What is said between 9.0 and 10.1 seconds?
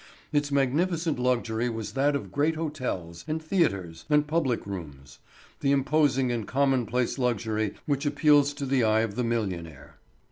of the millionaire.